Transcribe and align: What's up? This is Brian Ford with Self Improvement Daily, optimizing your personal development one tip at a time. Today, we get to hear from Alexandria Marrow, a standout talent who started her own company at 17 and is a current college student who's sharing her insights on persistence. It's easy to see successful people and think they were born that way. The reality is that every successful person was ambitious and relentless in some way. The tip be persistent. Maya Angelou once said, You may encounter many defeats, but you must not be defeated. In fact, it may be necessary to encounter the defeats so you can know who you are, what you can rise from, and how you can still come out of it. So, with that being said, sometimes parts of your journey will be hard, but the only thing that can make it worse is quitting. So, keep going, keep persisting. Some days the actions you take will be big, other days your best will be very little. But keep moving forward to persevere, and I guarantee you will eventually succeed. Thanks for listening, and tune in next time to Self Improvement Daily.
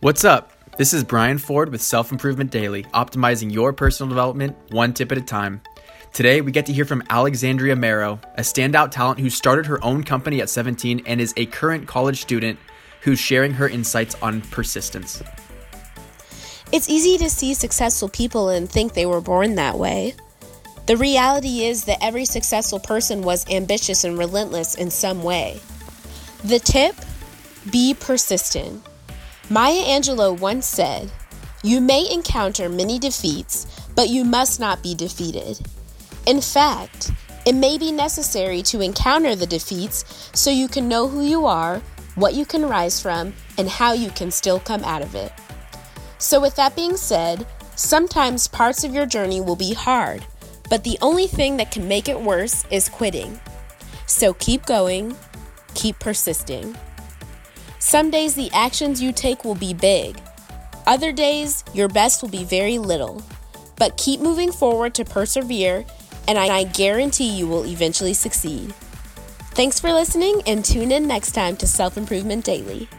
What's 0.00 0.24
up? 0.24 0.52
This 0.76 0.94
is 0.94 1.02
Brian 1.02 1.38
Ford 1.38 1.72
with 1.72 1.82
Self 1.82 2.12
Improvement 2.12 2.52
Daily, 2.52 2.84
optimizing 2.94 3.52
your 3.52 3.72
personal 3.72 4.08
development 4.08 4.56
one 4.70 4.94
tip 4.94 5.10
at 5.10 5.18
a 5.18 5.20
time. 5.20 5.60
Today, 6.12 6.40
we 6.40 6.52
get 6.52 6.66
to 6.66 6.72
hear 6.72 6.84
from 6.84 7.02
Alexandria 7.10 7.74
Marrow, 7.74 8.20
a 8.36 8.42
standout 8.42 8.92
talent 8.92 9.18
who 9.18 9.28
started 9.28 9.66
her 9.66 9.84
own 9.84 10.04
company 10.04 10.40
at 10.40 10.48
17 10.48 11.02
and 11.04 11.20
is 11.20 11.34
a 11.36 11.46
current 11.46 11.88
college 11.88 12.20
student 12.20 12.60
who's 13.00 13.18
sharing 13.18 13.54
her 13.54 13.68
insights 13.68 14.14
on 14.22 14.40
persistence. 14.40 15.20
It's 16.70 16.88
easy 16.88 17.18
to 17.18 17.28
see 17.28 17.52
successful 17.52 18.08
people 18.08 18.50
and 18.50 18.70
think 18.70 18.94
they 18.94 19.04
were 19.04 19.20
born 19.20 19.56
that 19.56 19.80
way. 19.80 20.14
The 20.86 20.96
reality 20.96 21.64
is 21.64 21.86
that 21.86 21.98
every 22.00 22.24
successful 22.24 22.78
person 22.78 23.22
was 23.22 23.50
ambitious 23.50 24.04
and 24.04 24.16
relentless 24.16 24.76
in 24.76 24.92
some 24.92 25.24
way. 25.24 25.58
The 26.44 26.60
tip 26.60 26.94
be 27.72 27.94
persistent. 27.94 28.84
Maya 29.50 29.82
Angelou 29.82 30.38
once 30.38 30.66
said, 30.66 31.10
You 31.62 31.80
may 31.80 32.06
encounter 32.12 32.68
many 32.68 32.98
defeats, 32.98 33.66
but 33.94 34.10
you 34.10 34.22
must 34.22 34.60
not 34.60 34.82
be 34.82 34.94
defeated. 34.94 35.58
In 36.26 36.42
fact, 36.42 37.12
it 37.46 37.54
may 37.54 37.78
be 37.78 37.90
necessary 37.90 38.60
to 38.64 38.82
encounter 38.82 39.34
the 39.34 39.46
defeats 39.46 40.30
so 40.34 40.50
you 40.50 40.68
can 40.68 40.86
know 40.86 41.08
who 41.08 41.22
you 41.22 41.46
are, 41.46 41.80
what 42.14 42.34
you 42.34 42.44
can 42.44 42.66
rise 42.66 43.00
from, 43.00 43.32
and 43.56 43.70
how 43.70 43.94
you 43.94 44.10
can 44.10 44.30
still 44.30 44.60
come 44.60 44.84
out 44.84 45.00
of 45.00 45.14
it. 45.14 45.32
So, 46.18 46.42
with 46.42 46.54
that 46.56 46.76
being 46.76 46.98
said, 46.98 47.46
sometimes 47.74 48.48
parts 48.48 48.84
of 48.84 48.92
your 48.92 49.06
journey 49.06 49.40
will 49.40 49.56
be 49.56 49.72
hard, 49.72 50.26
but 50.68 50.84
the 50.84 50.98
only 51.00 51.26
thing 51.26 51.56
that 51.56 51.70
can 51.70 51.88
make 51.88 52.10
it 52.10 52.20
worse 52.20 52.66
is 52.70 52.90
quitting. 52.90 53.40
So, 54.06 54.34
keep 54.34 54.66
going, 54.66 55.16
keep 55.72 55.98
persisting. 56.00 56.76
Some 57.88 58.10
days 58.10 58.34
the 58.34 58.50
actions 58.52 59.00
you 59.00 59.12
take 59.12 59.46
will 59.46 59.54
be 59.54 59.72
big, 59.72 60.20
other 60.86 61.10
days 61.10 61.64
your 61.72 61.88
best 61.88 62.20
will 62.20 62.28
be 62.28 62.44
very 62.44 62.76
little. 62.76 63.22
But 63.76 63.96
keep 63.96 64.20
moving 64.20 64.52
forward 64.52 64.94
to 64.96 65.06
persevere, 65.06 65.86
and 66.28 66.36
I 66.36 66.64
guarantee 66.64 67.30
you 67.30 67.46
will 67.46 67.64
eventually 67.64 68.12
succeed. 68.12 68.74
Thanks 69.52 69.80
for 69.80 69.90
listening, 69.90 70.42
and 70.46 70.62
tune 70.62 70.92
in 70.92 71.06
next 71.06 71.32
time 71.32 71.56
to 71.56 71.66
Self 71.66 71.96
Improvement 71.96 72.44
Daily. 72.44 72.90